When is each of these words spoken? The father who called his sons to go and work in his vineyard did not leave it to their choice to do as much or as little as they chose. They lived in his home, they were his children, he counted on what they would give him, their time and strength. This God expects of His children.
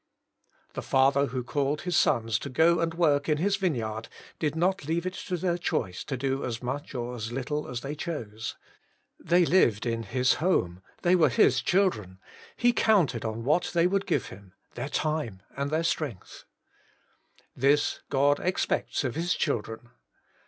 The 0.73 0.81
father 0.81 1.27
who 1.27 1.43
called 1.43 1.81
his 1.81 1.95
sons 1.95 2.39
to 2.39 2.49
go 2.49 2.79
and 2.79 2.95
work 2.95 3.29
in 3.29 3.37
his 3.37 3.57
vineyard 3.57 4.07
did 4.39 4.55
not 4.55 4.85
leave 4.87 5.05
it 5.05 5.13
to 5.27 5.37
their 5.37 5.59
choice 5.59 6.03
to 6.05 6.17
do 6.17 6.43
as 6.43 6.63
much 6.63 6.95
or 6.95 7.13
as 7.15 7.31
little 7.31 7.67
as 7.67 7.81
they 7.81 7.93
chose. 7.93 8.55
They 9.19 9.45
lived 9.45 9.85
in 9.85 10.01
his 10.01 10.33
home, 10.41 10.81
they 11.03 11.15
were 11.15 11.29
his 11.29 11.61
children, 11.61 12.17
he 12.57 12.73
counted 12.73 13.23
on 13.23 13.43
what 13.43 13.69
they 13.75 13.85
would 13.85 14.07
give 14.07 14.29
him, 14.29 14.53
their 14.73 14.89
time 14.89 15.43
and 15.55 15.85
strength. 15.85 16.45
This 17.55 17.99
God 18.09 18.39
expects 18.39 19.03
of 19.03 19.13
His 19.13 19.35
children. 19.35 19.91